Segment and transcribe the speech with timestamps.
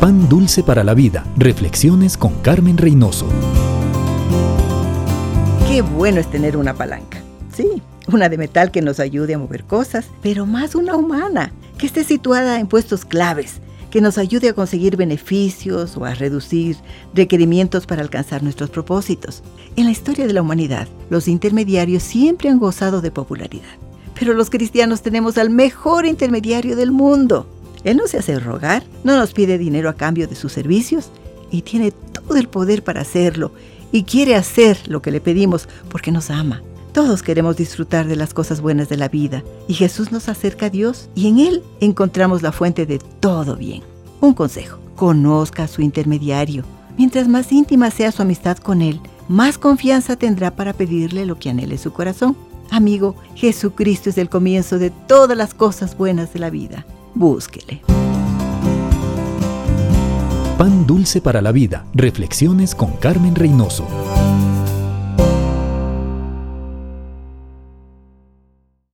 [0.00, 1.26] Pan Dulce para la Vida.
[1.36, 3.26] Reflexiones con Carmen Reynoso.
[5.68, 7.20] Qué bueno es tener una palanca.
[7.52, 11.86] Sí, una de metal que nos ayude a mover cosas, pero más una humana, que
[11.86, 13.54] esté situada en puestos claves,
[13.90, 16.76] que nos ayude a conseguir beneficios o a reducir
[17.12, 19.42] requerimientos para alcanzar nuestros propósitos.
[19.74, 23.66] En la historia de la humanidad, los intermediarios siempre han gozado de popularidad.
[24.16, 27.48] Pero los cristianos tenemos al mejor intermediario del mundo,
[27.84, 31.10] él no se hace rogar, no nos pide dinero a cambio de sus servicios
[31.50, 33.52] y tiene todo el poder para hacerlo
[33.92, 36.62] y quiere hacer lo que le pedimos porque nos ama.
[36.92, 40.70] Todos queremos disfrutar de las cosas buenas de la vida y Jesús nos acerca a
[40.70, 43.82] Dios y en Él encontramos la fuente de todo bien.
[44.20, 46.64] Un consejo, conozca a su intermediario.
[46.96, 51.50] Mientras más íntima sea su amistad con Él, más confianza tendrá para pedirle lo que
[51.50, 52.36] anhele su corazón.
[52.70, 56.84] Amigo, Jesucristo es el comienzo de todas las cosas buenas de la vida
[57.18, 57.82] búsquele.
[60.56, 61.84] Pan dulce para la vida.
[61.94, 63.86] Reflexiones con Carmen Reynoso.